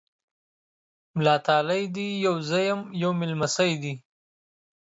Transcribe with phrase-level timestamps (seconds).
[1.13, 2.07] مولا تالی دی!
[2.25, 3.93] يو زه یم، یو مې نمسی دی۔